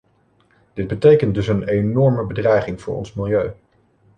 [0.73, 3.51] Dit betekent dus een enorme bedreiging voor ons milieu.